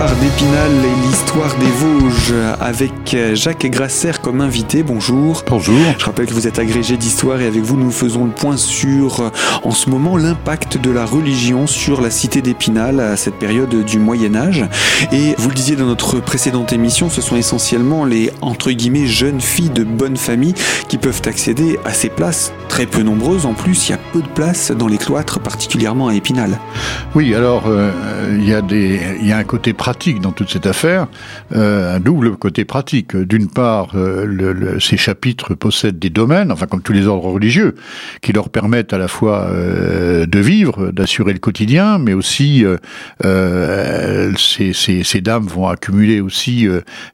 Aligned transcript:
l'histoire 0.00 0.20
d'Épinal 0.20 0.70
et 0.82 1.06
l'histoire 1.06 1.54
des 1.56 1.66
Vosges 1.66 2.34
avec 2.58 3.34
Jacques 3.34 3.66
Grasser 3.66 4.12
comme 4.22 4.40
invité. 4.40 4.82
Bonjour. 4.82 5.42
Bonjour. 5.46 5.76
Je 5.98 6.04
rappelle 6.06 6.24
que 6.24 6.32
vous 6.32 6.46
êtes 6.46 6.58
agrégé 6.58 6.96
d'histoire 6.96 7.38
et 7.42 7.46
avec 7.46 7.60
vous 7.60 7.76
nous 7.76 7.90
faisons 7.90 8.24
le 8.24 8.30
point 8.30 8.56
sur 8.56 9.30
en 9.62 9.70
ce 9.72 9.90
moment 9.90 10.16
l'impact 10.16 10.78
de 10.78 10.90
la 10.90 11.04
religion 11.04 11.66
sur 11.66 12.00
la 12.00 12.10
cité 12.10 12.40
d'Épinal 12.40 12.98
à 12.98 13.16
cette 13.18 13.34
période 13.34 13.84
du 13.84 13.98
Moyen 13.98 14.36
Âge. 14.36 14.64
Et 15.12 15.34
vous 15.36 15.50
le 15.50 15.54
disiez 15.54 15.76
dans 15.76 15.86
notre 15.86 16.18
précédente 16.20 16.72
émission, 16.72 17.10
ce 17.10 17.20
sont 17.20 17.36
essentiellement 17.36 18.06
les 18.06 18.30
entre 18.40 18.70
guillemets 18.70 19.06
jeunes 19.06 19.42
filles 19.42 19.68
de 19.68 19.84
bonne 19.84 20.16
famille 20.16 20.54
qui 20.88 20.96
peuvent 20.96 21.22
accéder 21.26 21.78
à 21.84 21.92
ces 21.92 22.08
places 22.08 22.54
très 22.68 22.86
peu 22.86 23.02
nombreuses. 23.02 23.44
En 23.44 23.52
plus, 23.52 23.88
il 23.88 23.90
y 23.90 23.94
a 23.94 23.98
peu 24.12 24.22
de 24.22 24.28
places 24.28 24.70
dans 24.70 24.88
les 24.88 24.98
cloîtres, 24.98 25.40
particulièrement 25.40 26.08
à 26.08 26.14
Épinal. 26.14 26.58
Oui, 27.14 27.34
alors 27.34 27.64
euh, 27.66 27.90
il 28.38 28.48
y 28.48 28.54
a 28.54 28.62
des, 28.62 29.00
il 29.20 29.26
y 29.26 29.32
a 29.32 29.36
un 29.36 29.44
côté 29.44 29.74
pratique 29.74 29.89
dans 30.20 30.32
toute 30.32 30.50
cette 30.50 30.66
affaire, 30.66 31.08
euh, 31.54 31.96
un 31.96 32.00
double 32.00 32.36
côté 32.36 32.64
pratique. 32.64 33.16
D'une 33.16 33.48
part, 33.48 33.90
euh, 33.94 34.78
ces 34.78 34.96
chapitres 34.96 35.54
possèdent 35.54 35.98
des 35.98 36.10
domaines, 36.10 36.52
enfin 36.52 36.66
comme 36.66 36.82
tous 36.82 36.92
les 36.92 37.06
ordres 37.06 37.30
religieux, 37.30 37.74
qui 38.22 38.32
leur 38.32 38.50
permettent 38.50 38.92
à 38.92 38.98
la 38.98 39.08
fois 39.08 39.48
euh, 39.50 40.26
de 40.26 40.38
vivre, 40.38 40.92
d'assurer 40.92 41.32
le 41.32 41.38
quotidien, 41.38 41.98
mais 41.98 42.12
aussi 42.12 42.64
ces, 43.22 44.72
ces, 44.72 45.02
ces, 45.02 45.20
dames 45.20 45.46
vont 45.46 45.68
accumuler 45.68 46.20
aussi 46.20 46.68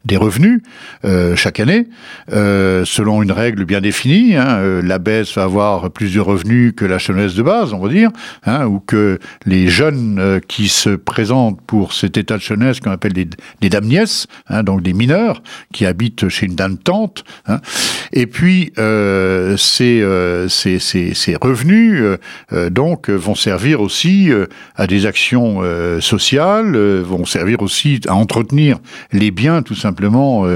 des 0.04 0.16
revenus 0.16 0.60
chaque 1.34 1.60
année, 1.60 1.88
selon 2.28 3.22
une 3.22 3.32
règle 3.32 3.64
bien 3.64 3.80
définie. 3.80 4.36
Hein, 4.36 4.80
L'abbesse 4.82 5.34
va 5.36 5.44
avoir 5.44 5.90
plus 5.90 6.14
de 6.14 6.20
revenus 6.20 6.74
que 6.76 6.84
la 6.84 6.98
chanoise 6.98 7.34
de 7.34 7.42
base, 7.42 7.72
on 7.72 7.78
va 7.78 7.88
dire, 7.88 8.10
hein, 8.44 8.66
ou 8.66 8.80
que 8.80 9.18
les 9.44 9.68
jeunes 9.68 10.40
qui 10.46 10.68
se 10.68 10.90
présentent 10.90 11.60
pour 11.66 11.92
cet 11.92 12.16
état 12.16 12.36
de 12.36 12.42
jeunesse 12.66 12.80
qu'on 12.80 12.90
appelle 12.90 13.12
des, 13.12 13.28
des 13.60 13.68
dames 13.68 13.86
nièces, 13.86 14.26
hein, 14.48 14.62
donc 14.62 14.82
des 14.82 14.92
mineurs 14.92 15.42
qui 15.72 15.86
habitent 15.86 16.28
chez 16.28 16.46
une 16.46 16.54
dame 16.54 16.76
tante. 16.76 17.24
Hein. 17.46 17.60
Et 18.12 18.26
puis 18.26 18.72
euh, 18.78 19.56
ces, 19.56 20.00
euh, 20.02 20.48
ces, 20.48 20.78
ces, 20.78 21.14
ces, 21.14 21.36
revenus 21.40 22.02
euh, 22.52 22.70
donc 22.70 23.10
vont 23.10 23.34
servir 23.34 23.80
aussi 23.80 24.30
à 24.76 24.86
des 24.86 25.06
actions 25.06 25.60
sociales, 26.00 26.76
vont 26.76 27.24
servir 27.24 27.62
aussi 27.62 28.00
à 28.08 28.14
entretenir 28.14 28.78
les 29.12 29.30
biens 29.30 29.62
tout 29.62 29.74
simplement 29.74 30.46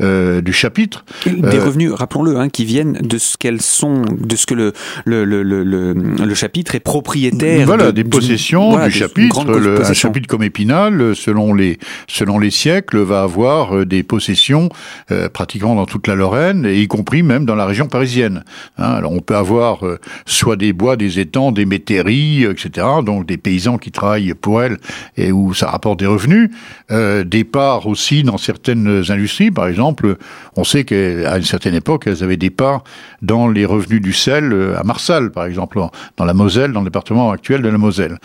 du 0.00 0.52
chapitre. 0.52 1.04
Des 1.26 1.58
revenus, 1.58 1.92
rappelons-le, 1.92 2.36
hein, 2.36 2.48
qui 2.48 2.64
viennent 2.64 2.94
de 2.94 3.18
ce 3.18 3.36
qu'elles 3.36 3.62
sont, 3.62 4.02
de 4.02 4.36
ce 4.36 4.46
que 4.46 4.54
le 4.54 4.72
le, 5.04 5.24
le, 5.24 5.42
le, 5.42 5.92
le, 5.92 6.34
chapitre 6.34 6.74
est 6.74 6.80
propriétaire. 6.80 7.66
Voilà, 7.66 7.86
de, 7.86 7.90
des 7.90 8.04
possessions 8.04 8.70
voilà, 8.70 8.86
du 8.86 8.92
chapitre. 8.92 9.44
Le, 9.44 9.84
un 9.84 9.92
chapitre 9.92 10.26
comme 10.26 10.42
Épinal, 10.42 11.14
selon 11.14 11.54
les 11.54 11.59
selon 12.08 12.38
les 12.38 12.50
siècles, 12.50 12.98
va 12.98 13.22
avoir 13.22 13.86
des 13.86 14.02
possessions 14.02 14.68
euh, 15.10 15.28
pratiquement 15.28 15.74
dans 15.74 15.86
toute 15.86 16.06
la 16.06 16.14
Lorraine, 16.14 16.66
et 16.66 16.80
y 16.80 16.88
compris 16.88 17.22
même 17.22 17.44
dans 17.44 17.54
la 17.54 17.66
région 17.66 17.86
parisienne. 17.86 18.44
Hein, 18.78 18.92
alors 18.92 19.12
on 19.12 19.20
peut 19.20 19.36
avoir 19.36 19.86
euh, 19.86 19.98
soit 20.26 20.56
des 20.56 20.72
bois, 20.72 20.96
des 20.96 21.18
étangs, 21.18 21.52
des 21.52 21.66
métairies, 21.66 22.44
etc. 22.44 22.86
Donc 23.04 23.26
des 23.26 23.36
paysans 23.36 23.78
qui 23.78 23.90
travaillent 23.90 24.34
pour 24.34 24.62
elles 24.62 24.78
et 25.16 25.32
où 25.32 25.54
ça 25.54 25.70
rapporte 25.70 25.98
des 25.98 26.06
revenus. 26.06 26.50
Euh, 26.90 27.24
des 27.24 27.44
parts 27.44 27.86
aussi 27.86 28.22
dans 28.22 28.38
certaines 28.38 29.04
industries, 29.08 29.50
par 29.50 29.66
exemple, 29.66 30.16
on 30.56 30.64
sait 30.64 30.84
qu'à 30.84 31.36
une 31.36 31.44
certaine 31.44 31.74
époque, 31.74 32.06
elles 32.06 32.22
avaient 32.22 32.36
des 32.36 32.50
parts 32.50 32.84
dans 33.22 33.48
les 33.48 33.64
revenus 33.64 34.00
du 34.00 34.12
sel 34.12 34.74
à 34.76 34.82
Marsal, 34.82 35.30
par 35.30 35.44
exemple, 35.46 35.80
dans 36.16 36.24
la 36.24 36.34
Moselle, 36.34 36.72
dans 36.72 36.80
le 36.80 36.86
département 36.86 37.30
actuel 37.30 37.62
de 37.62 37.68
la 37.68 37.78
Moselle. 37.78 38.18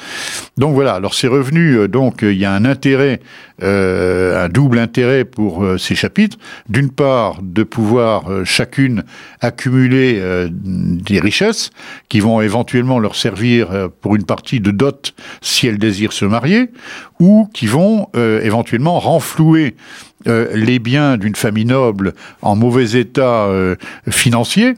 Donc 0.58 0.74
voilà. 0.74 0.94
Alors 0.96 1.14
ces 1.14 1.28
revenus, 1.28 1.90
donc 1.90 2.20
il 2.22 2.38
y 2.38 2.46
a 2.46 2.54
un 2.54 2.66
intérêt, 2.66 3.20
un 3.62 4.50
double 4.50 4.80
intérêt 4.80 5.26
pour 5.26 5.66
ces 5.78 5.96
chapitres. 5.96 6.38
D'une 6.70 6.92
part, 6.92 7.42
de 7.42 7.64
pouvoir 7.64 8.30
euh, 8.30 8.44
chacune 8.46 9.04
accumuler 9.42 10.18
euh, 10.20 10.50
des 10.52 11.20
richesses 11.20 11.72
qui 12.10 12.20
vont 12.20 12.42
éventuellement 12.42 13.00
leur 13.00 13.16
servir 13.16 13.72
euh, 13.72 13.88
pour 14.02 14.16
une 14.16 14.26
partie 14.26 14.60
de 14.60 14.72
dot 14.72 15.14
si 15.42 15.68
elles 15.68 15.78
désirent 15.78 16.14
se 16.14 16.26
marier, 16.26 16.70
ou 17.20 17.48
qui 17.54 17.68
vont 17.68 18.10
éventuellement 18.14 19.00
renflouer 19.00 19.76
les 20.26 20.80
biens 20.80 21.16
d'une 21.18 21.36
famille 21.36 21.66
noble 21.66 22.14
en 22.42 22.58
mauvais 22.58 23.00
état 23.00 23.48
financier 24.10 24.74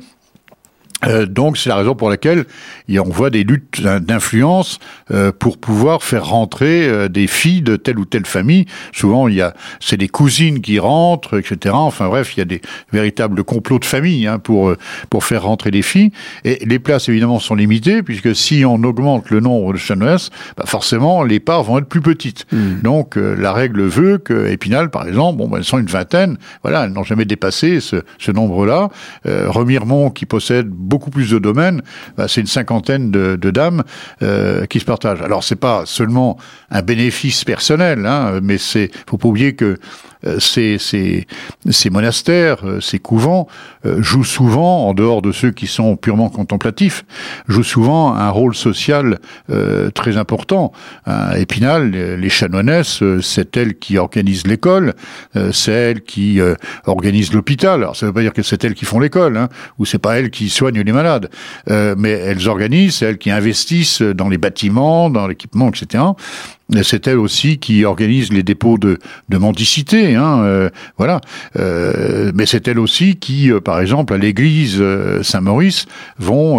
euh, 1.05 1.27
donc 1.27 1.57
c'est 1.57 1.69
la 1.69 1.75
raison 1.75 1.93
pour 1.93 2.09
laquelle 2.09 2.45
on 2.89 3.09
voit 3.09 3.29
des 3.29 3.43
luttes 3.43 3.81
d'influence 3.81 4.79
euh, 5.11 5.31
pour 5.31 5.59
pouvoir 5.59 6.01
faire 6.01 6.25
rentrer 6.25 6.87
euh, 6.87 7.07
des 7.07 7.27
filles 7.27 7.61
de 7.61 7.75
telle 7.75 7.99
ou 7.99 8.05
telle 8.05 8.25
famille. 8.25 8.65
Souvent 8.93 9.27
il 9.27 9.35
y 9.35 9.41
a 9.41 9.53
c'est 9.79 9.97
des 9.97 10.07
cousines 10.07 10.59
qui 10.59 10.79
rentrent, 10.79 11.37
etc. 11.37 11.75
Enfin 11.77 12.07
bref, 12.07 12.35
il 12.35 12.39
y 12.39 12.41
a 12.41 12.45
des 12.45 12.61
véritables 12.91 13.43
complots 13.43 13.77
de 13.77 13.85
famille 13.85 14.25
hein, 14.25 14.39
pour 14.39 14.73
pour 15.11 15.23
faire 15.23 15.43
rentrer 15.43 15.69
des 15.69 15.83
filles. 15.83 16.11
Et 16.43 16.65
les 16.65 16.79
places 16.79 17.09
évidemment 17.09 17.39
sont 17.39 17.55
limitées 17.55 18.01
puisque 18.01 18.35
si 18.35 18.65
on 18.65 18.83
augmente 18.83 19.29
le 19.29 19.39
nombre 19.39 19.73
de 19.73 19.77
chanoinesses, 19.77 20.31
bah 20.57 20.63
forcément 20.65 21.23
les 21.23 21.39
parts 21.39 21.63
vont 21.63 21.77
être 21.77 21.87
plus 21.87 22.01
petites. 22.01 22.51
Mmh. 22.51 22.81
Donc 22.81 23.17
la 23.17 23.53
règle 23.53 23.83
veut 23.83 24.17
que 24.17 24.47
Épinal 24.47 24.89
par 24.89 25.07
exemple, 25.07 25.37
bon 25.37 25.47
ben, 25.47 25.57
elles 25.57 25.63
sont 25.63 25.77
une 25.77 25.85
vingtaine, 25.85 26.37
voilà, 26.63 26.85
elles 26.85 26.91
n'ont 26.91 27.03
jamais 27.03 27.25
dépassé 27.25 27.81
ce, 27.81 27.97
ce 28.17 28.31
nombre-là. 28.31 28.89
Remiremont 29.25 30.09
qui 30.09 30.25
possède 30.25 30.67
beaucoup 30.87 31.09
plus 31.09 31.29
de 31.31 31.39
domaines, 31.39 31.81
bah, 32.17 32.27
c'est 32.27 32.41
une 32.41 32.47
cinquantaine 32.47 33.11
de, 33.11 33.51
dames 33.51 33.83
euh, 34.23 34.65
qui 34.65 34.79
se 34.79 34.85
partagent. 34.85 35.21
Alors 35.21 35.43
c'est 35.43 35.55
pas 35.55 35.83
seulement 35.85 36.37
un 36.71 36.81
bénéfice 36.81 37.43
personnel, 37.43 38.05
hein, 38.05 38.39
mais 38.41 38.57
c'est 38.57 38.91
faut 39.07 39.17
pas 39.17 39.27
oublier 39.27 39.55
que 39.55 39.77
ces, 40.39 40.78
ces, 40.79 41.28
ces, 41.69 41.89
monastères, 41.89 42.66
euh, 42.66 42.81
ces 42.81 43.00
couvents 43.00 43.47
euh, 43.85 44.01
jouent 44.01 44.23
souvent, 44.23 44.88
en 44.88 44.94
dehors 44.94 45.22
de 45.22 45.31
ceux 45.31 45.51
qui 45.51 45.67
sont 45.67 45.95
purement 45.95 46.29
contemplatifs, 46.29 47.05
jouent 47.47 47.63
souvent 47.63 48.13
un 48.13 48.29
rôle 48.29 48.56
social 48.56 49.19
euh, 49.50 49.89
très 49.91 50.17
important. 50.17 50.72
À 51.06 51.38
Épinal, 51.39 51.91
les 51.91 52.29
chanoinesses, 52.29 53.03
c'est 53.22 53.56
elles 53.57 53.77
qui 53.77 53.97
organisent 53.97 54.47
l'école, 54.47 54.94
c'est 55.51 55.72
elles 55.72 56.01
qui 56.01 56.39
organisent 56.85 57.33
l'hôpital. 57.33 57.81
Alors 57.81 57.95
ça 57.95 58.06
ne 58.06 58.09
veut 58.09 58.13
pas 58.13 58.22
dire 58.22 58.33
que 58.33 58.41
c'est 58.41 58.63
elles 58.63 58.73
qui 58.73 58.85
font 58.85 59.00
l'école, 59.00 59.38
hein, 59.38 59.50
ou 59.77 59.85
c'est 59.85 60.00
pas 60.00 60.19
elles 60.19 60.29
qui 60.29 60.50
soignent 60.50 60.81
les 60.81 60.91
malades, 60.91 61.29
mais 61.69 62.11
elles 62.11 62.47
organisent, 62.47 62.97
c'est 62.97 63.06
elles 63.06 63.17
qui 63.17 63.31
investissent 63.31 64.01
dans 64.01 64.29
les 64.29 64.38
bâtiments, 64.38 65.09
dans 65.09 65.27
l'équipement, 65.27 65.69
etc 65.69 66.03
c'est 66.83 67.07
elle 67.07 67.17
aussi 67.17 67.59
qui 67.59 67.85
organise 67.85 68.31
les 68.31 68.44
dépôts 68.44 68.78
de, 68.78 68.97
mendicité, 69.29 70.16
hein, 70.16 70.41
euh, 70.44 70.69
voilà. 70.97 71.22
Euh, 71.57 72.31
mais 72.35 72.45
c'est 72.45 72.67
elle 72.67 72.79
aussi 72.79 73.16
qui, 73.16 73.51
euh, 73.51 73.61
par 73.61 73.79
exemple, 73.79 74.13
à 74.13 74.17
l'église 74.17 74.77
euh, 74.79 75.23
Saint-Maurice, 75.23 75.85
vont 76.19 76.57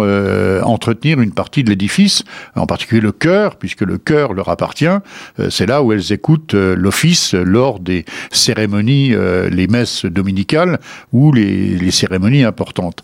entretenir 0.63 1.21
une 1.21 1.31
partie 1.31 1.63
de 1.63 1.69
l'édifice, 1.69 2.23
en 2.55 2.65
particulier 2.65 3.01
le 3.01 3.11
chœur, 3.11 3.55
puisque 3.57 3.81
le 3.81 3.97
chœur 3.97 4.33
leur 4.33 4.49
appartient. 4.49 4.85
c'est 5.49 5.65
là 5.65 5.83
où 5.83 5.93
elles 5.93 6.11
écoutent 6.11 6.53
l'office 6.53 7.33
lors 7.33 7.79
des 7.79 8.05
cérémonies, 8.31 9.13
les 9.51 9.67
messes 9.67 10.05
dominicales 10.05 10.79
ou 11.11 11.31
les, 11.31 11.77
les 11.77 11.91
cérémonies 11.91 12.43
importantes. 12.43 13.03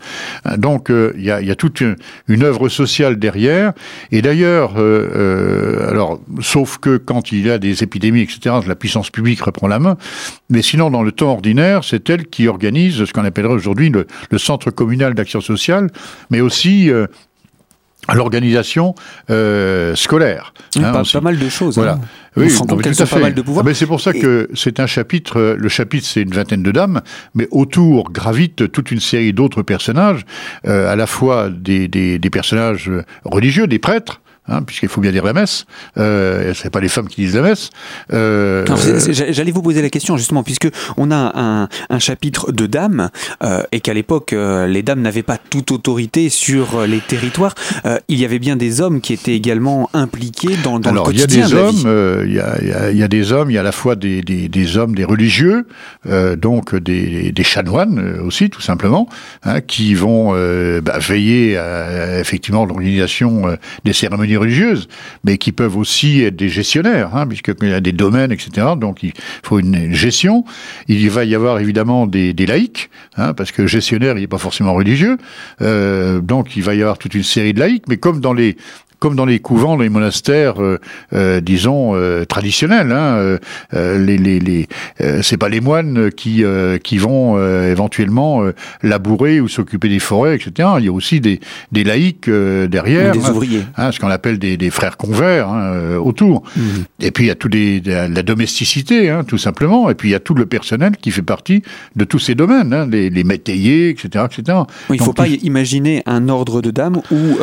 Donc, 0.57 0.89
il 0.89 1.23
y 1.23 1.31
a, 1.31 1.41
y, 1.41 1.51
a, 1.51 1.55
toute 1.55 1.81
une, 1.81 1.95
une, 2.27 2.43
œuvre 2.43 2.69
sociale 2.69 3.17
derrière. 3.17 3.73
Et 4.11 4.21
d'ailleurs, 4.21 4.77
alors, 4.77 6.19
sauf 6.41 6.77
que 6.77 6.94
quand 6.97 7.31
il 7.31 7.45
y 7.45 7.51
a 7.51 7.57
des 7.57 7.83
épidémies, 7.83 8.21
etc., 8.21 8.55
la 8.67 8.75
puissance 8.75 9.09
publique 9.09 9.41
reprend 9.41 9.67
la 9.67 9.79
main. 9.79 9.97
Mais 10.49 10.61
sinon, 10.61 10.89
dans 10.89 11.03
le 11.03 11.11
temps 11.11 11.31
ordinaire, 11.31 11.83
c'est 11.83 12.09
elle 12.09 12.27
qui 12.27 12.47
organise 12.47 13.05
ce 13.05 13.13
qu'on 13.13 13.25
appellerait 13.25 13.53
aujourd'hui 13.53 13.89
le, 13.89 14.07
le, 14.29 14.37
centre 14.37 14.71
communal 14.71 15.13
d'action 15.13 15.41
sociale, 15.41 15.89
mais 16.29 16.41
aussi 16.41 16.89
euh, 16.89 17.07
l'organisation 18.13 18.93
euh, 19.29 19.95
scolaire. 19.95 20.53
hein, 20.77 20.91
pas, 20.91 21.03
pas, 21.11 21.21
mal 21.21 21.39
de 21.39 21.49
choses. 21.49 21.75
Voilà. 21.75 21.93
Hein. 21.93 22.01
Oui, 22.37 22.53
On. 22.61 22.65
Pas 22.65 23.19
mal 23.19 23.33
de 23.33 23.41
pouvoir. 23.41 23.65
Ah, 23.65 23.69
mais 23.69 23.73
c'est 23.73 23.85
pour 23.87 24.01
ça 24.01 24.11
Et... 24.13 24.19
que 24.19 24.49
c'est 24.53 24.79
un 24.79 24.87
chapitre. 24.87 25.39
euh, 25.39 25.55
Le 25.57 25.69
chapitre, 25.69 26.05
c'est 26.05 26.21
une 26.21 26.33
vingtaine 26.33 26.63
de 26.63 26.71
dames, 26.71 27.01
mais 27.33 27.47
autour 27.51 28.11
gravite 28.11 28.71
toute 28.71 28.91
une 28.91 28.99
série 28.99 29.33
d'autres 29.33 29.63
personnages, 29.63 30.25
euh, 30.67 30.91
à 30.91 30.95
la 30.95 31.07
fois 31.07 31.49
des, 31.49 31.87
des, 31.87 32.19
des 32.19 32.29
personnages 32.29 32.91
religieux, 33.23 33.67
des 33.67 33.79
prêtres, 33.79 34.21
Hein, 34.47 34.61
puisqu'il 34.61 34.89
faut 34.89 35.01
bien 35.01 35.11
dire 35.11 35.23
la 35.23 35.33
messe. 35.33 35.65
Euh, 35.97 36.53
c'est 36.53 36.69
pas 36.69 36.79
les 36.79 36.87
femmes 36.87 37.07
qui 37.07 37.21
disent 37.21 37.35
la 37.35 37.41
messe. 37.41 37.71
Euh, 38.13 38.63
J'allais 39.31 39.51
vous 39.51 39.63
poser 39.63 39.81
la 39.81 39.89
question 39.89 40.17
justement, 40.17 40.43
puisque 40.43 40.67
on 40.97 41.09
a 41.09 41.31
un, 41.35 41.67
un 41.89 41.99
chapitre 41.99 42.51
de 42.51 42.67
dames 42.67 43.09
euh, 43.43 43.63
et 43.71 43.79
qu'à 43.79 43.95
l'époque 43.95 44.33
euh, 44.33 44.67
les 44.67 44.83
dames 44.83 45.01
n'avaient 45.01 45.23
pas 45.23 45.39
toute 45.39 45.71
autorité 45.71 46.29
sur 46.29 46.85
les 46.85 46.99
territoires. 46.99 47.55
Euh, 47.87 47.97
il 48.07 48.19
y 48.19 48.25
avait 48.25 48.37
bien 48.37 48.55
des 48.55 48.81
hommes 48.81 49.01
qui 49.01 49.13
étaient 49.13 49.33
également 49.35 49.89
impliqués 49.95 50.55
dans, 50.63 50.79
dans 50.79 50.91
Alors, 50.91 51.07
le 51.09 51.15
Il 51.15 51.21
quotidien. 51.21 51.41
y 51.41 51.45
a 51.45 51.47
des 51.47 51.55
hommes. 51.55 51.83
euh, 51.87 52.23
Il 52.27 52.33
y, 52.35 52.39
a, 52.39 52.55
il, 52.61 52.67
y 52.67 52.71
a, 52.71 52.91
il 52.91 52.97
y, 52.97 53.03
a, 53.03 53.07
des 53.07 53.31
hommes. 53.31 53.49
Il 53.49 53.55
y 53.55 53.57
a 53.57 53.61
à 53.61 53.63
la 53.63 53.71
fois 53.71 53.95
des, 53.95 54.21
des, 54.21 54.47
des 54.47 54.77
hommes, 54.77 54.93
des 54.93 55.05
religieux, 55.05 55.67
euh, 56.07 56.35
donc 56.35 56.75
des, 56.75 57.31
des 57.31 57.43
chanoines 57.43 58.19
aussi, 58.23 58.51
tout 58.51 58.61
simplement, 58.61 59.09
hein, 59.43 59.61
qui 59.61 59.95
vont 59.95 60.33
bah, 60.81 60.99
veiller 60.99 61.57
à 61.57 62.19
effectivement 62.19 62.65
l'organisation 62.65 63.57
des 63.83 63.93
cérémonies 63.93 64.34
religieuses, 64.37 64.87
mais 65.23 65.37
qui 65.37 65.51
peuvent 65.51 65.77
aussi 65.77 66.21
être 66.21 66.35
des 66.35 66.49
gestionnaires, 66.49 67.15
hein, 67.15 67.27
puisqu'il 67.27 67.69
y 67.69 67.73
a 67.73 67.81
des 67.81 67.91
domaines, 67.91 68.31
etc. 68.31 68.67
Donc 68.77 69.03
il 69.03 69.13
faut 69.43 69.59
une, 69.59 69.93
gestion. 69.93 70.45
Il 70.87 71.09
va 71.09 71.25
y 71.25 71.35
avoir 71.35 71.59
évidemment 71.59 72.07
des, 72.07 72.33
des 72.33 72.45
laïcs, 72.45 72.89
hein, 73.17 73.33
parce 73.33 73.51
que 73.51 73.67
gestionnaire, 73.67 74.17
il 74.17 74.21
n'est 74.21 74.27
pas 74.27 74.37
forcément 74.37 74.73
religieux. 74.73 75.17
Euh, 75.61 76.21
donc 76.21 76.55
il 76.55 76.63
va 76.63 76.75
y 76.75 76.81
avoir 76.81 76.97
toute 76.97 77.15
une 77.15 77.23
série 77.23 77.53
de 77.53 77.59
laïcs, 77.59 77.85
mais 77.87 77.97
comme 77.97 78.19
dans 78.19 78.33
les 78.33 78.57
comme 79.05 79.15
dans 79.15 79.25
les 79.25 79.37
couvents, 79.37 79.77
dans 79.77 79.83
les 79.83 79.89
monastères, 79.89 80.59
euh, 80.59 80.79
euh, 81.13 81.39
disons 81.39 81.91
euh, 81.93 82.25
traditionnels. 82.25 82.91
Hein, 82.91 83.37
les, 83.71 84.17
les, 84.17 84.39
les 84.39 84.67
c'est 85.21 85.37
pas 85.37 85.47
les 85.47 85.61
moines 85.61 86.09
qui 86.09 86.43
qui 86.83 86.97
vont 86.97 87.37
éventuellement 87.63 88.43
labourer 88.81 89.41
ou 89.41 89.47
s'occuper 89.47 89.89
des 89.89 89.99
forêts, 89.99 90.35
etc. 90.35 90.69
Il 90.79 90.85
y 90.85 90.87
a 90.87 90.91
aussi 90.91 91.19
des, 91.19 91.39
des 91.71 91.83
laïcs 91.83 92.29
derrière, 92.29 93.11
des 93.11 93.29
ouvriers, 93.29 93.61
hein, 93.77 93.91
ce 93.91 93.99
qu'on 93.99 94.09
appelle 94.09 94.39
des, 94.39 94.57
des 94.57 94.69
frères 94.71 94.97
convers 94.97 95.49
hein, 95.49 95.97
autour. 95.97 96.41
Mmh. 96.55 96.61
Et 97.01 97.11
puis 97.11 97.25
il 97.25 97.27
y 97.27 97.31
a 97.31 97.35
tout 97.35 97.49
des, 97.49 97.81
la 97.85 98.23
domesticité, 98.23 99.11
hein, 99.11 99.23
tout 99.23 99.37
simplement. 99.37 99.89
Et 99.89 99.95
puis 99.95 100.09
il 100.09 100.11
y 100.13 100.15
a 100.15 100.19
tout 100.19 100.33
le 100.33 100.47
personnel 100.47 100.93
qui 100.99 101.11
fait 101.11 101.21
partie 101.21 101.61
de 101.95 102.05
tous 102.05 102.19
ces 102.19 102.33
domaines, 102.33 102.73
hein, 102.73 102.87
les, 102.89 103.11
les 103.11 103.23
métayers, 103.23 103.89
etc., 103.89 104.25
etc. 104.25 104.57
il 104.89 104.99
ne 104.99 105.03
faut 105.03 105.13
pas 105.13 105.27
imaginer 105.27 106.01
un 106.07 106.27
ordre 106.29 106.61
de 106.61 106.71
dames 106.71 107.01
où 107.11 107.37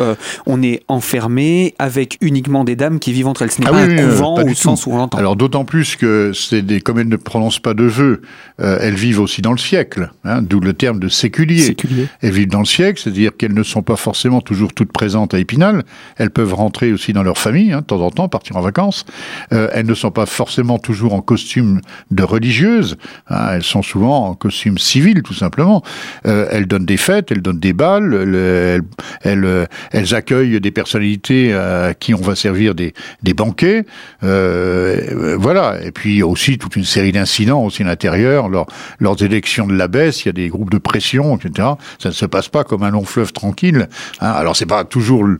on 0.45 0.61
est 0.61 0.81
enfermé 0.87 1.52
avec 1.79 2.17
uniquement 2.21 2.63
des 2.63 2.75
dames 2.75 2.99
qui 2.99 3.11
vivent 3.13 3.27
entre 3.27 3.41
elles. 3.43 3.51
Ce 3.51 3.61
n'est 3.61 3.67
ah 3.67 3.71
pas 3.71 3.83
un 3.83 3.95
couvent 3.95 4.43
au 4.43 4.53
sens 4.53 4.85
où 4.85 4.91
on 4.91 4.97
l'entend. 4.97 5.17
Alors 5.17 5.35
d'autant 5.35 5.65
plus 5.65 5.95
que 5.95 6.31
c'est 6.33 6.61
des, 6.61 6.81
comme 6.81 6.99
elles 6.99 7.07
ne 7.07 7.15
prononcent 7.15 7.59
pas 7.59 7.73
de 7.73 7.83
vœux, 7.83 8.21
euh, 8.61 8.77
elles 8.81 8.95
vivent 8.95 9.19
aussi 9.19 9.41
dans 9.41 9.51
le 9.51 9.57
siècle, 9.57 10.11
hein, 10.23 10.41
d'où 10.41 10.59
le 10.59 10.73
terme 10.73 10.99
de 10.99 11.09
séculier. 11.09 11.75
Elles 12.21 12.31
vivent 12.31 12.49
dans 12.49 12.59
le 12.59 12.65
siècle, 12.65 13.01
c'est-à-dire 13.01 13.31
qu'elles 13.37 13.53
ne 13.53 13.63
sont 13.63 13.81
pas 13.81 13.95
forcément 13.95 14.41
toujours 14.41 14.73
toutes 14.73 14.91
présentes 14.91 15.33
à 15.33 15.39
Épinal. 15.39 15.83
Elles 16.17 16.29
peuvent 16.29 16.53
rentrer 16.53 16.91
aussi 16.93 17.13
dans 17.13 17.23
leur 17.23 17.37
famille, 17.37 17.71
hein, 17.71 17.81
de 17.81 17.85
temps 17.85 18.01
en 18.01 18.11
temps, 18.11 18.27
partir 18.29 18.57
en 18.57 18.61
vacances. 18.61 19.05
Euh, 19.51 19.69
elles 19.73 19.85
ne 19.85 19.93
sont 19.93 20.11
pas 20.11 20.25
forcément 20.25 20.79
toujours 20.79 21.13
en 21.13 21.21
costume 21.21 21.81
de 22.11 22.23
religieuses. 22.23 22.97
Hein, 23.29 23.53
elles 23.53 23.63
sont 23.63 23.81
souvent 23.81 24.27
en 24.27 24.35
costume 24.35 24.77
civil, 24.77 25.23
tout 25.23 25.33
simplement. 25.33 25.83
Euh, 26.25 26.47
elles 26.51 26.67
donnent 26.67 26.85
des 26.85 26.97
fêtes, 26.97 27.31
elles 27.31 27.41
donnent 27.41 27.59
des 27.59 27.73
balles, 27.73 28.13
elles, 28.13 28.81
elles, 29.21 29.67
elles 29.91 30.15
accueillent 30.15 30.59
des 30.59 30.71
personnalités 30.71 31.32
à 31.53 31.93
qui 31.93 32.13
on 32.13 32.21
va 32.21 32.35
servir 32.35 32.75
des, 32.75 32.93
des 33.21 33.33
banquets. 33.33 33.85
Euh, 34.23 35.35
voilà. 35.39 35.83
Et 35.83 35.91
puis 35.91 36.23
aussi 36.23 36.57
toute 36.57 36.75
une 36.75 36.83
série 36.83 37.11
d'incidents 37.11 37.63
aussi 37.63 37.83
à 37.83 37.85
l'intérieur. 37.85 38.49
Lors, 38.49 38.67
lors 38.99 39.21
élections 39.21 39.67
de 39.67 39.73
la 39.73 39.87
baisse, 39.87 40.23
il 40.23 40.27
y 40.27 40.29
a 40.29 40.33
des 40.33 40.49
groupes 40.49 40.71
de 40.71 40.77
pression, 40.77 41.37
etc. 41.37 41.69
Ça 41.99 42.09
ne 42.09 42.13
se 42.13 42.25
passe 42.25 42.49
pas 42.49 42.63
comme 42.63 42.83
un 42.83 42.91
long 42.91 43.05
fleuve 43.05 43.33
tranquille. 43.33 43.87
Hein. 44.21 44.31
Alors 44.31 44.55
c'est 44.55 44.65
pas 44.65 44.83
toujours 44.83 45.23
le, 45.23 45.37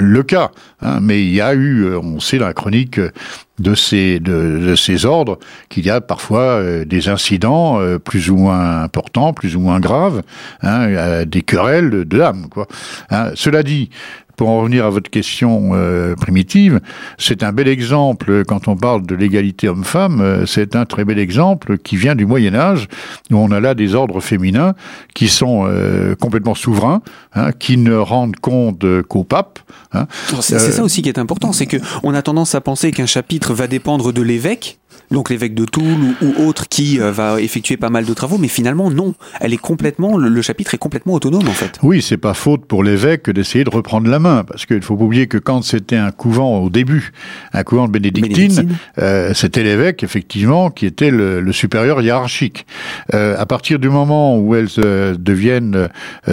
le, 0.00 0.22
cas, 0.22 0.50
hein, 0.80 0.98
mais 1.00 1.22
il 1.22 1.32
y 1.32 1.40
a 1.40 1.54
eu, 1.54 1.84
euh, 1.84 1.98
on 1.98 2.20
sait 2.20 2.38
dans 2.38 2.46
la 2.46 2.54
chronique 2.54 3.00
de 3.58 3.74
ces, 3.74 4.20
de, 4.20 4.58
de 4.58 4.76
ces 4.76 5.04
ordres 5.06 5.38
qu'il 5.68 5.86
y 5.86 5.90
a 5.90 6.00
parfois 6.00 6.40
euh, 6.40 6.84
des 6.84 7.08
incidents 7.08 7.80
euh, 7.80 7.98
plus 7.98 8.30
ou 8.30 8.36
moins 8.36 8.82
importants, 8.82 9.32
plus 9.32 9.56
ou 9.56 9.60
moins 9.60 9.80
graves, 9.80 10.22
hein, 10.62 11.24
des 11.24 11.42
querelles 11.42 11.90
de, 11.90 12.04
dames. 12.04 12.46
Quoi. 12.50 12.66
Hein. 13.10 13.30
Cela 13.34 13.62
dit, 13.62 13.90
pour 14.36 14.50
en 14.50 14.60
revenir 14.60 14.84
à 14.84 14.90
votre 14.90 15.10
question 15.10 15.70
euh, 15.72 16.14
primitive, 16.14 16.80
c'est 17.18 17.42
un 17.42 17.52
bel 17.52 17.68
exemple, 17.68 18.44
quand 18.44 18.68
on 18.68 18.76
parle 18.76 19.06
de 19.06 19.14
l'égalité 19.14 19.68
homme-femme, 19.68 20.20
euh, 20.20 20.46
c'est 20.46 20.76
un 20.76 20.84
très 20.84 21.04
bel 21.04 21.18
exemple 21.18 21.78
qui 21.78 21.96
vient 21.96 22.14
du 22.14 22.26
Moyen 22.26 22.54
Âge, 22.54 22.86
où 23.30 23.36
on 23.36 23.50
a 23.50 23.60
là 23.60 23.74
des 23.74 23.94
ordres 23.94 24.20
féminins 24.20 24.74
qui 25.14 25.28
sont 25.28 25.64
euh, 25.66 26.14
complètement 26.14 26.54
souverains, 26.54 27.00
hein, 27.34 27.52
qui 27.52 27.78
ne 27.78 27.94
rendent 27.94 28.36
compte 28.36 28.84
qu'au 29.08 29.24
pape. 29.24 29.58
Hein. 29.92 30.06
C'est 30.40 30.58
ça 30.58 30.82
aussi 30.82 31.02
qui 31.02 31.08
est 31.08 31.18
important, 31.18 31.52
c'est 31.52 31.66
que 31.66 31.78
on 32.02 32.12
a 32.14 32.20
tendance 32.20 32.54
à 32.54 32.60
penser 32.60 32.90
qu'un 32.90 33.06
chapitre 33.06 33.45
va 33.52 33.66
dépendre 33.66 34.12
de 34.12 34.22
l'évêque, 34.22 34.78
donc 35.10 35.30
l'évêque 35.30 35.54
de 35.54 35.64
Toul 35.64 35.84
ou, 36.22 36.46
autre 36.46 36.68
qui 36.68 37.00
euh, 37.00 37.12
va 37.12 37.40
effectuer 37.40 37.76
pas 37.76 37.90
mal 37.90 38.04
de 38.04 38.14
travaux, 38.14 38.38
mais 38.38 38.48
finalement 38.48 38.90
non, 38.90 39.14
elle 39.40 39.52
est 39.52 39.58
complètement, 39.58 40.16
le, 40.16 40.42
chapitre 40.42 40.74
est 40.74 40.78
complètement 40.78 41.14
autonome 41.14 41.48
en 41.48 41.52
fait. 41.52 41.78
Oui, 41.82 42.02
c'est 42.02 42.16
pas 42.16 42.34
faute 42.34 42.66
pour 42.66 42.82
l'évêque 42.82 43.30
d'essayer 43.30 43.64
de 43.64 43.70
reprendre 43.70 44.08
la 44.08 44.18
main, 44.18 44.44
parce 44.44 44.66
qu'il 44.66 44.82
faut 44.82 44.96
pas 44.96 45.04
oublier 45.04 45.26
que 45.26 45.38
quand 45.38 45.62
c'était 45.62 45.96
un 45.96 46.10
couvent 46.10 46.58
au 46.58 46.70
début, 46.70 47.12
un 47.52 47.62
couvent 47.62 47.86
de 47.86 47.92
bénédictine, 47.92 48.76
euh, 48.98 49.32
c'était 49.34 49.62
l'évêque 49.62 50.02
effectivement 50.02 50.70
qui 50.70 50.86
était 50.86 51.10
le, 51.10 51.52
supérieur 51.52 52.02
hiérarchique. 52.02 52.66
Euh, 53.14 53.36
à 53.38 53.46
partir 53.46 53.78
du 53.78 53.88
moment 53.88 54.38
où 54.38 54.54
elles 54.54 54.68
deviennent 55.18 55.88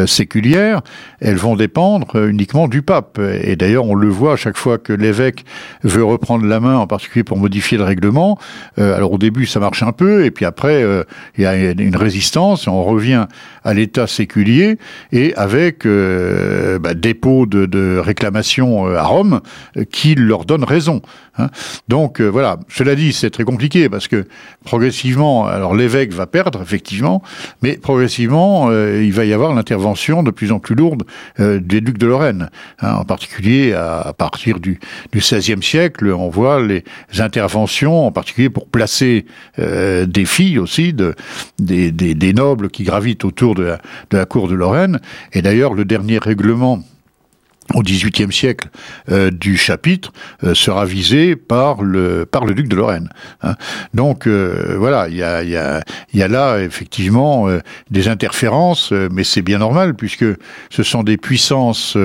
séculières, 0.06 0.82
elles 1.22 1.38
vont 1.38 1.56
dépendre 1.56 2.16
uniquement 2.28 2.68
du 2.68 2.82
pape. 2.82 3.20
Et 3.44 3.56
d'ailleurs, 3.56 3.86
on 3.86 3.96
le 3.96 4.10
voit 4.10 4.34
à 4.34 4.36
chaque 4.36 4.58
fois 4.58 4.78
que 4.78 4.92
l'évêque 4.92 5.46
veut 5.84 6.04
reprendre 6.04 6.46
la 6.46 6.60
main, 6.60 6.78
en 6.78 6.88
particulier 6.88 7.24
pour 7.24 7.38
modifier 7.38 7.78
le 7.78 7.84
règlement. 7.84 8.38
Euh, 8.80 8.96
alors 8.96 9.14
au 9.14 9.18
début, 9.18 9.46
ça 9.46 9.60
marche 9.60 9.84
un 9.84 9.92
peu, 9.92 10.26
et 10.26 10.32
puis 10.32 10.46
après, 10.46 10.84
euh, 10.84 11.04
il 11.38 11.44
y 11.44 11.48
a 11.48 11.72
une 11.72 11.96
résistance, 11.96 12.68
on 12.68 12.84
revient 12.84 13.28
à 13.64 13.74
l'état 13.74 14.08
séculier, 14.08 14.78
et 15.12 15.34
avec 15.36 15.86
euh, 15.86 16.80
bah, 16.80 16.94
dépôt 16.94 17.46
de, 17.46 17.66
de 17.66 17.98
réclamation 17.98 18.88
à 18.88 19.04
Rome 19.04 19.42
qui 19.92 20.16
leur 20.16 20.46
donne 20.46 20.64
raison. 20.64 21.02
Hein. 21.38 21.50
Donc 21.88 22.22
voilà, 22.22 22.60
cela 22.70 22.96
dit, 22.96 23.14
c'est 23.14 23.30
très 23.30 23.44
compliqué, 23.44 23.90
parce 23.90 24.08
que 24.08 24.26
progressivement, 24.64 25.46
alors 25.48 25.76
l'évêque 25.76 26.14
va 26.14 26.28
perdre, 26.28 26.62
effectivement, 26.62 27.22
mais 27.62 27.78
progressivement, 27.78 28.72
il 28.72 29.12
va 29.14 29.26
y 29.26 29.34
avoir 29.34 29.54
l'intervention 29.54 30.24
de 30.24 30.32
plus 30.32 30.52
en 30.52 30.60
plus 30.60 30.76
lourde 30.76 31.04
des 31.40 31.82
ducs 31.82 31.98
de 31.98 32.08
Lorraine, 32.08 32.50
hein, 32.82 32.96
en 32.96 33.06
particulier 33.06 33.74
à, 33.74 34.14
partir 34.18 34.60
du, 34.60 34.80
du 35.12 35.20
XVIe 35.20 35.62
siècle, 35.62 36.12
on 36.12 36.30
voit 36.30 36.62
les 36.62 36.84
interventions, 37.20 38.08
en 38.08 38.12
particulier 38.12 38.50
pour 38.50 38.68
placer 38.68 39.26
euh, 39.60 40.06
des 40.06 40.26
filles 40.26 40.60
aussi, 40.60 40.94
de, 40.94 41.16
des, 41.60 41.92
des, 41.92 42.16
des, 42.16 42.34
nobles 42.34 42.70
qui 42.70 42.84
gravitent 42.84 43.26
autour 43.26 43.56
de 43.56 43.64
la, 43.64 43.82
de 44.10 44.18
la 44.18 44.26
cour 44.26 44.48
de 44.48 44.56
Lorraine. 44.56 45.00
Et 45.34 45.42
d'ailleurs, 45.42 45.74
le 45.74 45.86
dernier 45.86 46.18
règlement 46.18 46.84
au 47.74 47.82
XVIIIe 47.82 48.32
siècle 48.32 48.70
euh, 49.10 49.32
du 49.32 49.58
chapitre 49.58 50.12
euh, 50.44 50.54
sera 50.54 50.86
visé 50.86 51.36
par 51.36 51.82
le 51.82 52.26
par 52.26 52.46
le 52.46 52.54
duc 52.54 52.68
de 52.68 52.76
Lorraine. 52.76 53.10
Hein. 53.42 53.56
Donc 53.94 54.28
euh, 54.28 54.76
voilà, 54.78 55.08
il 55.08 55.16
y 55.16 55.24
a, 55.24 55.44
y, 55.44 55.56
a, 55.56 55.84
y 56.14 56.22
a 56.22 56.28
là 56.28 56.60
effectivement 56.60 57.48
des 57.90 58.08
interférences, 58.08 58.92
mais 58.92 59.24
c'est 59.24 59.42
bien 59.42 59.60
normal 59.60 59.96
puisque 59.96 60.26
ce 60.70 60.84
sont 60.84 61.04
des 61.04 61.18
puissances 61.18 61.98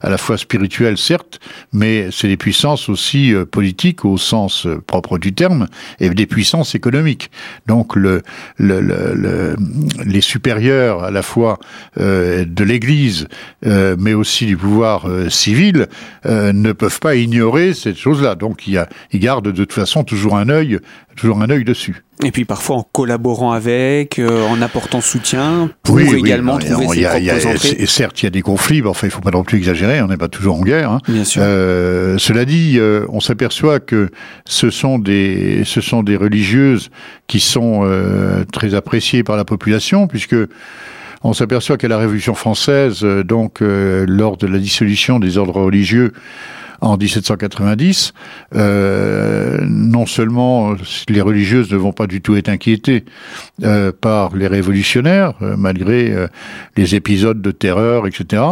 à 0.00 0.10
la 0.10 0.18
fois 0.18 0.38
spirituelles 0.38 0.98
certes, 0.98 1.40
mais 1.72 2.08
c'est 2.10 2.28
des 2.28 2.36
puissances 2.36 2.88
aussi 2.88 3.34
politiques 3.50 4.04
au 4.04 4.16
sens 4.18 4.66
propre 4.86 5.18
du 5.18 5.32
terme 5.32 5.66
et 6.00 6.08
des 6.10 6.26
puissances 6.26 6.74
économiques. 6.74 7.30
Donc 7.66 7.96
le, 7.96 8.22
le, 8.56 8.80
le, 8.80 9.56
les 10.04 10.20
supérieurs 10.20 11.04
à 11.04 11.10
la 11.10 11.22
fois 11.22 11.58
de 11.96 12.64
l'Église, 12.64 13.28
mais 13.64 14.14
aussi 14.14 14.46
du 14.46 14.56
pouvoir 14.56 15.05
euh, 15.08 15.28
civils 15.28 15.86
euh, 16.26 16.52
ne 16.52 16.72
peuvent 16.72 17.00
pas 17.00 17.14
ignorer 17.14 17.74
cette 17.74 17.96
chose-là. 17.96 18.34
Donc 18.34 18.66
il 18.66 18.84
ils 19.12 19.20
gardent 19.20 19.50
de 19.50 19.52
toute 19.52 19.72
façon 19.72 20.04
toujours 20.04 20.36
un 20.36 20.48
œil, 20.48 20.78
toujours 21.16 21.40
un 21.42 21.50
œil 21.50 21.64
dessus. 21.64 22.02
Et 22.24 22.30
puis 22.30 22.44
parfois 22.46 22.76
en 22.76 22.82
collaborant 22.82 23.52
avec, 23.52 24.18
euh, 24.18 24.46
en 24.46 24.62
apportant 24.62 25.02
soutien 25.02 25.70
pour 25.82 26.00
également 26.00 26.58
trouver 26.58 26.88
ses 26.88 27.02
propres 27.02 27.86
Certes, 27.86 28.22
il 28.22 28.24
y 28.24 28.26
a 28.26 28.30
des 28.30 28.42
conflits, 28.42 28.80
mais 28.82 28.88
enfin, 28.88 29.06
il 29.06 29.10
faut 29.10 29.20
pas 29.20 29.30
non 29.30 29.44
plus 29.44 29.58
exagérer, 29.58 30.00
on 30.00 30.08
n'est 30.08 30.16
pas 30.16 30.28
toujours 30.28 30.56
en 30.56 30.62
guerre. 30.62 30.90
Hein. 30.92 31.00
Bien 31.08 31.24
sûr. 31.24 31.42
cela 31.42 32.44
dit, 32.46 32.80
on 33.10 33.20
s'aperçoit 33.20 33.80
que 33.80 34.10
ce 34.46 34.70
sont 34.70 34.98
des, 34.98 35.62
ce 35.64 35.82
sont 35.82 36.02
des 36.02 36.16
religieuses 36.16 36.90
qui 37.26 37.38
sont 37.38 37.86
très 38.50 38.74
appréciées 38.74 39.22
par 39.22 39.36
la 39.36 39.44
population, 39.44 40.06
puisque 40.06 40.36
on 41.22 41.32
s'aperçoit 41.32 41.76
qu'à 41.76 41.88
la 41.88 41.98
Révolution 41.98 42.34
française, 42.34 43.00
euh, 43.02 43.22
donc 43.22 43.62
euh, 43.62 44.04
lors 44.08 44.36
de 44.36 44.46
la 44.46 44.58
dissolution 44.58 45.18
des 45.18 45.38
ordres 45.38 45.60
religieux 45.60 46.12
en 46.82 46.98
1790, 46.98 48.12
euh, 48.54 49.58
non 49.66 50.04
seulement 50.04 50.74
les 51.08 51.20
religieuses 51.22 51.72
ne 51.72 51.76
vont 51.76 51.92
pas 51.92 52.06
du 52.06 52.20
tout 52.20 52.36
être 52.36 52.50
inquiétées 52.50 53.06
par 54.02 54.36
les 54.36 54.46
révolutionnaires, 54.46 55.32
malgré 55.40 56.14
les 56.76 56.94
épisodes 56.94 57.40
de 57.40 57.50
terreur, 57.50 58.06
etc. 58.06 58.42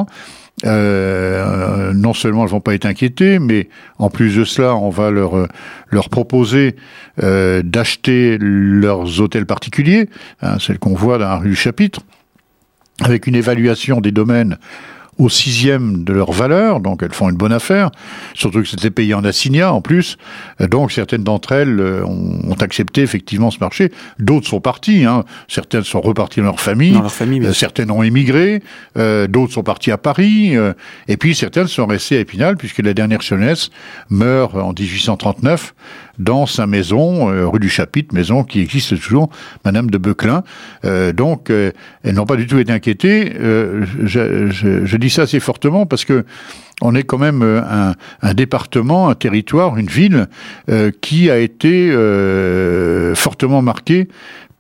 non 0.65 2.15
seulement 2.15 2.45
elles 2.45 2.51
vont 2.51 2.63
pas 2.63 2.73
être 2.73 2.87
inquiétées, 2.87 3.39
mais 3.39 3.69
en 3.99 4.09
plus 4.09 4.35
de 4.35 4.45
cela, 4.45 4.75
on 4.75 4.89
va 4.89 5.11
leur 5.11 5.47
leur 5.91 6.09
proposer 6.09 6.77
d'acheter 7.19 8.39
leurs 8.41 9.21
hôtels 9.21 9.45
particuliers, 9.45 10.09
hein, 10.41 10.57
celles 10.59 10.79
qu'on 10.79 10.95
voit 10.95 11.19
dans 11.19 11.29
la 11.29 11.37
rue 11.37 11.51
du 11.51 11.57
chapitre, 11.57 12.01
avec 13.01 13.27
une 13.27 13.35
évaluation 13.35 14.01
des 14.01 14.13
domaines 14.13 14.59
au 15.19 15.29
sixième 15.29 16.05
de 16.05 16.13
leur 16.13 16.33
valeur, 16.33 16.81
donc 16.81 17.03
elles 17.03 17.13
font 17.13 17.29
une 17.29 17.37
bonne 17.37 17.53
affaire, 17.53 17.91
surtout 18.35 18.63
que 18.63 18.69
c'était 18.69 18.91
payé 18.91 19.15
en 19.15 19.25
assignat 19.25 19.73
en 19.73 19.81
plus, 19.81 20.17
donc 20.61 20.93
certaines 20.93 21.23
d'entre 21.23 21.53
elles 21.53 21.79
euh, 21.81 22.05
ont, 22.05 22.57
accepté 22.61 23.03
effectivement 23.03 23.51
ce 23.51 23.59
marché, 23.59 23.93
d'autres 24.19 24.49
sont 24.49 24.61
parties, 24.61 25.05
hein. 25.05 25.25
certaines 25.49 25.85
sont 25.85 26.01
reparties 26.01 26.41
dans 26.41 26.47
leur 26.47 26.61
famille, 26.61 26.93
dans 26.93 27.03
leur 27.03 27.13
famille 27.13 27.45
euh, 27.45 27.53
certaines 27.53 27.91
ont 27.91 28.03
émigré, 28.03 28.63
euh, 28.97 29.27
d'autres 29.27 29.53
sont 29.53 29.63
parties 29.63 29.91
à 29.91 29.99
Paris, 29.99 30.55
et 31.09 31.17
puis 31.17 31.35
certaines 31.35 31.67
sont 31.67 31.87
restées 31.87 32.17
à 32.17 32.21
Épinal, 32.21 32.57
puisque 32.57 32.79
la 32.79 32.95
dernière 32.95 33.23
jeunesse 33.23 33.71
meurt 34.09 34.55
en 34.55 34.73
1839 34.73 35.75
dans 36.19 36.47
sa 36.47 36.67
maison, 36.67 37.27
rue 37.51 37.61
du 37.61 37.69
Chapitre, 37.69 38.15
maison 38.15 38.45
qui 38.45 38.61
existe 38.61 39.01
toujours, 39.01 39.31
Madame 39.65 39.91
de 39.91 39.99
Beuclin. 39.99 40.43
donc, 41.15 41.51
elles 41.51 42.15
n'ont 42.15 42.27
pas 42.27 42.37
du 42.37 42.47
tout 42.47 42.59
été 42.59 42.73
inquiétées. 42.73 43.33
je, 43.35 44.97
dis 44.97 45.11
ça 45.11 45.23
assez 45.23 45.41
fortement 45.41 45.87
parce 45.87 46.05
que 46.05 46.25
on 46.83 46.95
est 46.95 47.05
quand 47.05 47.19
même 47.19 47.43
euh, 47.43 47.93
un, 48.23 48.35
département, 48.35 49.09
un 49.09 49.15
territoire, 49.15 49.77
une 49.77 49.87
ville 49.87 50.27
euh, 50.69 50.91
qui 51.01 51.31
a 51.31 51.39
été 51.39 51.91
euh, 51.91 53.15
fortement 53.15 53.63
marqué 53.63 54.09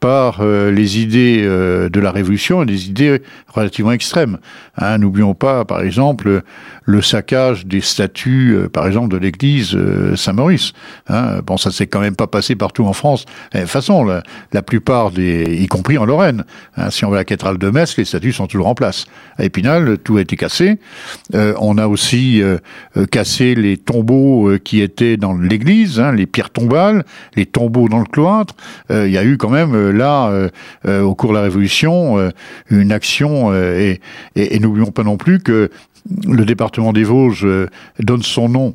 par 0.04 0.40
euh, 0.42 0.70
les 0.70 1.00
idées 1.00 1.40
euh, 1.44 1.88
de 1.88 1.98
la 1.98 2.10
Révolution 2.10 2.62
et 2.62 2.66
des 2.66 2.88
idées 2.88 3.22
relativement 3.48 3.92
extrêmes. 3.92 4.36
Hein, 4.76 4.98
N'oublions 4.98 5.32
pas, 5.32 5.64
par 5.64 5.80
exemple, 5.80 6.42
le 6.84 7.02
saccage 7.02 7.66
des 7.66 7.80
statues, 7.80 8.54
euh, 8.54 8.68
par 8.68 8.86
exemple, 8.86 9.08
de 9.08 9.16
l'église 9.16 9.76
Saint-Maurice. 10.16 10.72
Hein. 11.08 11.40
Bon, 11.46 11.56
ça 11.56 11.70
s'est 11.70 11.86
quand 11.86 12.00
même 12.00 12.16
pas 12.16 12.26
passé 12.26 12.56
partout 12.56 12.84
en 12.84 12.92
France. 12.92 13.24
De 13.52 13.60
toute 13.60 13.68
façon, 13.68 14.04
la, 14.04 14.62
plupart 14.62 15.10
des, 15.10 15.44
y 15.62 15.66
compris 15.66 15.98
en 15.98 16.04
Lorraine, 16.04 16.44
hein, 16.76 16.90
si 16.90 17.04
on 17.04 17.10
va 17.10 17.16
à 17.16 17.20
la 17.20 17.24
cathédrale 17.24 17.58
de 17.58 17.70
Metz, 17.70 17.96
les 17.96 18.04
statues 18.04 18.32
sont 18.32 18.46
toujours 18.46 18.66
en 18.66 18.74
place. 18.74 19.06
À 19.38 19.44
Épinal, 19.44 19.98
tout 19.98 20.16
a 20.16 20.20
été 20.20 20.36
cassé. 20.36 20.78
on 21.32 21.78
a 21.78 21.86
aussi 21.86 22.42
cassé 23.10 23.54
les 23.54 23.76
tombeaux 23.76 24.58
qui 24.62 24.80
étaient 24.80 25.16
dans 25.16 25.36
l'église, 25.36 26.00
hein, 26.00 26.12
les 26.12 26.26
pierres 26.26 26.50
tombales, 26.50 27.04
les 27.36 27.46
tombeaux 27.46 27.88
dans 27.88 27.98
le 27.98 28.06
cloître. 28.06 28.54
Il 28.90 29.10
y 29.10 29.18
a 29.18 29.24
eu 29.24 29.36
quand 29.36 29.50
même 29.50 29.74
là, 29.90 30.28
euh, 30.28 30.48
euh, 30.86 31.02
au 31.02 31.14
cours 31.14 31.30
de 31.30 31.36
la 31.36 31.42
Révolution, 31.42 32.18
euh, 32.18 32.30
une 32.70 32.92
action, 32.92 33.54
et, 33.54 34.00
n'oublions 34.60 34.90
pas 34.90 35.02
non 35.02 35.16
plus 35.16 35.40
que 35.40 35.70
le 36.26 36.44
département 36.44 36.92
des 36.92 37.04
Vosges 37.04 37.46
donne 37.98 38.22
son 38.22 38.48
nom 38.48 38.74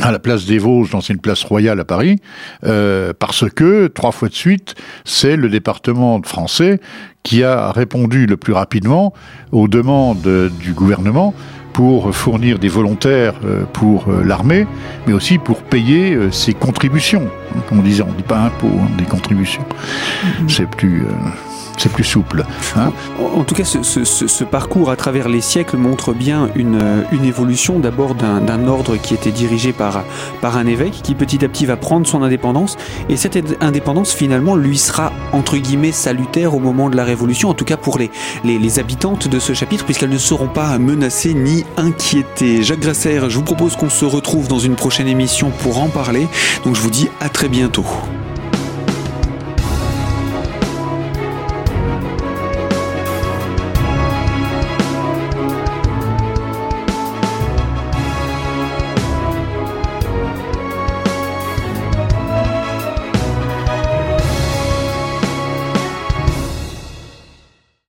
à 0.00 0.10
la 0.10 0.18
place 0.18 0.44
des 0.44 0.58
Vosges, 0.58 0.90
une 1.08 1.20
place 1.20 1.44
royale 1.44 1.78
à 1.80 1.84
Paris, 1.84 2.20
parce 3.18 3.48
que, 3.48 3.86
trois 3.86 4.12
fois 4.12 4.28
de 4.28 4.34
suite, 4.34 4.74
c'est 5.04 5.36
le 5.36 5.48
département 5.48 6.20
français 6.22 6.80
qui 7.22 7.42
a 7.44 7.70
répondu 7.70 8.26
le 8.26 8.36
plus 8.36 8.52
rapidement 8.52 9.14
aux 9.52 9.68
demandes 9.68 10.50
du 10.60 10.72
gouvernement 10.72 11.32
pour 11.74 12.14
fournir 12.14 12.58
des 12.58 12.68
volontaires 12.68 13.34
euh, 13.44 13.64
pour 13.64 14.08
euh, 14.08 14.22
l'armée, 14.24 14.66
mais 15.06 15.12
aussi 15.12 15.38
pour 15.38 15.60
payer 15.62 16.14
euh, 16.14 16.30
ses 16.30 16.54
contributions. 16.54 17.28
Comme 17.68 17.80
on 17.80 17.82
disait, 17.82 18.02
on 18.02 18.12
ne 18.12 18.16
dit 18.16 18.22
pas 18.22 18.38
impôts, 18.38 18.70
hein, 18.80 18.88
des 18.96 19.04
contributions. 19.04 19.64
Mm-hmm. 19.64 20.48
C'est 20.48 20.70
plus 20.70 21.04
c'est 21.76 21.92
plus 21.92 22.04
souple. 22.04 22.44
Hein. 22.76 22.92
en, 23.18 23.44
tout 23.44 23.54
cas, 23.54 23.64
ce, 23.64 24.44
parcours 24.44 24.90
à 24.90 24.96
travers 24.96 25.28
les 25.28 25.40
siècles 25.40 25.76
montre 25.76 26.12
bien 26.12 26.48
une, 26.54 27.04
une 27.12 27.24
évolution 27.24 27.78
d'abord 27.78 28.14
d'un 28.14 28.66
ordre 28.66 28.96
qui 28.96 29.14
était 29.14 29.30
dirigé 29.30 29.72
par, 29.72 30.04
par 30.40 30.56
un 30.56 30.66
évêque 30.66 31.00
qui 31.02 31.14
petit 31.14 31.44
à 31.44 31.48
petit 31.48 31.66
va 31.66 31.76
prendre 31.76 32.06
son 32.06 32.22
indépendance 32.22 32.76
et 33.08 33.16
cette 33.16 33.38
indépendance 33.62 34.12
finalement 34.12 34.56
lui 34.56 34.78
sera 34.78 35.12
entre 35.32 35.56
guillemets 35.56 35.92
salutaire 35.92 36.54
au 36.54 36.58
moment 36.58 36.90
de 36.90 36.96
la 36.96 37.04
Révolution, 37.04 37.50
en 37.50 37.54
tout 37.54 37.64
cas 37.64 37.76
pour 37.76 37.98
les, 37.98 38.10
les, 38.44 38.58
les 38.58 38.78
habitantes 38.78 39.28
de 39.28 39.38
ce 39.38 39.52
chapitre 39.52 39.84
puisqu'elles 39.84 40.10
ne 40.10 40.18
seront 40.18 40.48
pas 40.48 40.78
menacées 40.78 41.34
ni 41.34 41.64
inquiétées. 41.76 42.62
Jacques 42.62 42.80
Grasser, 42.80 43.20
je 43.28 43.36
vous 43.36 43.44
propose 43.44 43.76
qu'on 43.76 43.90
se 43.90 44.04
retrouve 44.04 44.48
dans 44.48 44.58
une 44.58 44.76
prochaine 44.76 45.08
émission 45.08 45.50
pour 45.62 45.78
en 45.78 45.88
parler, 45.88 46.26
donc 46.64 46.74
je 46.74 46.80
vous 46.80 46.90
dis 46.90 47.08
à 47.20 47.28
très 47.28 47.48
bientôt. 47.48 47.86